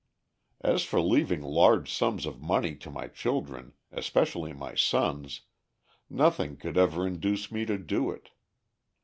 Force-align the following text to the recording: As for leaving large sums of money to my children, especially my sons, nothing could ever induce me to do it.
As 0.61 0.81
for 0.83 0.99
leaving 0.99 1.43
large 1.43 1.93
sums 1.93 2.25
of 2.25 2.41
money 2.41 2.73
to 2.75 2.89
my 2.89 3.07
children, 3.07 3.73
especially 3.91 4.51
my 4.51 4.73
sons, 4.73 5.41
nothing 6.09 6.57
could 6.57 6.75
ever 6.75 7.05
induce 7.05 7.51
me 7.51 7.65
to 7.67 7.77
do 7.77 8.09
it. 8.09 8.31